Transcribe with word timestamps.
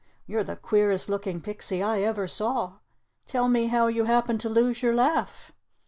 You're 0.25 0.43
the 0.43 0.55
queerest 0.55 1.09
looking 1.09 1.41
pixie 1.41 1.83
I 1.83 2.01
ever 2.01 2.27
saw. 2.27 2.79
Tell 3.27 3.47
me 3.47 3.67
how 3.67 3.85
you 3.85 4.05
happened 4.05 4.39
to 4.41 4.49
lose 4.49 4.81
your 4.81 4.95
laugh?" 4.95 5.51